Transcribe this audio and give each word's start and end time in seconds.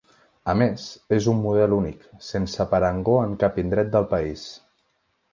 A 0.51 0.53
més, 0.59 0.85
és 1.17 1.25
un 1.33 1.41
model 1.41 1.75
únic, 1.75 2.07
sense 2.27 2.67
parangó 2.71 3.17
en 3.25 3.35
cap 3.43 3.59
indret 3.65 3.93
del 3.97 4.09
país. 4.15 4.47